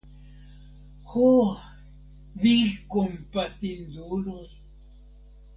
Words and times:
Ho, 1.11 1.27
vi 2.45 2.55
kompatinduloj! 2.97 4.45